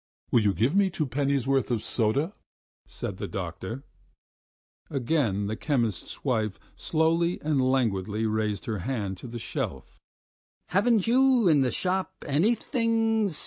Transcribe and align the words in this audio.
"Will 0.31 0.39
you 0.39 0.55
give 0.55 0.75
me 0.75 0.89
two 0.89 1.05
pennyworth 1.05 1.69
of 1.69 1.83
soda?" 1.83 2.33
said 2.87 3.17
the 3.17 3.27
doctor. 3.27 3.83
Again 4.89 5.45
the 5.45 5.55
chemist's 5.55 6.25
wife 6.25 6.59
slowly 6.75 7.39
and 7.43 7.61
languidly 7.61 8.25
raised 8.25 8.65
her 8.65 8.79
hand 8.79 9.17
to 9.19 9.27
the 9.27 9.37
shelf. 9.37 9.99
"Haven't 10.69 11.05
you 11.05 11.47
in 11.47 11.61
the 11.61 11.69
shop 11.69 12.25
anything 12.27 13.31